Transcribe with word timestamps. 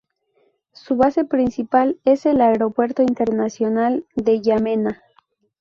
Su 0.73 0.95
base 0.95 1.25
principal 1.25 1.99
es 2.05 2.25
el 2.25 2.41
Aeropuerto 2.41 3.03
Internacional 3.03 4.03
de 4.15 4.41
Yamena. 4.41 4.99